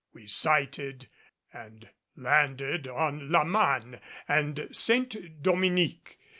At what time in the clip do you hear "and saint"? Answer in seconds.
4.27-5.43